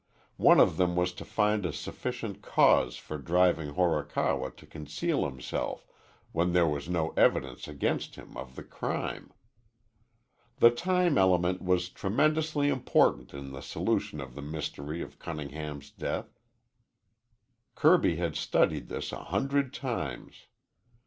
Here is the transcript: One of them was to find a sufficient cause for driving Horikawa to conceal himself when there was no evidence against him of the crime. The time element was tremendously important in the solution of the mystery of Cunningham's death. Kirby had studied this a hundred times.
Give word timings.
One 0.37 0.59
of 0.59 0.77
them 0.77 0.95
was 0.95 1.13
to 1.13 1.23
find 1.23 1.63
a 1.63 1.71
sufficient 1.71 2.41
cause 2.41 2.97
for 2.97 3.19
driving 3.19 3.75
Horikawa 3.75 4.49
to 4.49 4.65
conceal 4.65 5.25
himself 5.29 5.85
when 6.31 6.53
there 6.53 6.65
was 6.67 6.89
no 6.89 7.09
evidence 7.11 7.67
against 7.67 8.15
him 8.15 8.35
of 8.35 8.55
the 8.55 8.63
crime. 8.63 9.31
The 10.57 10.71
time 10.71 11.19
element 11.19 11.61
was 11.61 11.89
tremendously 11.89 12.67
important 12.67 13.31
in 13.35 13.51
the 13.51 13.61
solution 13.61 14.19
of 14.19 14.33
the 14.33 14.41
mystery 14.41 15.03
of 15.03 15.19
Cunningham's 15.19 15.91
death. 15.91 16.39
Kirby 17.75 18.15
had 18.15 18.35
studied 18.35 18.87
this 18.89 19.11
a 19.11 19.25
hundred 19.25 19.71
times. 19.71 20.47